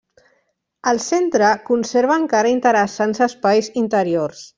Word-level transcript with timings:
El 0.91 1.01
centre 1.07 1.51
conserva 1.67 2.17
encara 2.21 2.53
interessants 2.57 3.23
espais 3.27 3.71
interiors. 3.83 4.43